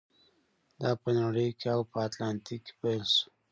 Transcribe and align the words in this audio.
دا 0.81 0.91
په 1.01 1.09
نړۍ 1.19 1.49
او 1.73 1.79
په 1.91 1.97
اتلانتیک 2.05 2.61
کې 2.65 2.73
پیل 2.81 3.03
شو. 3.15 3.27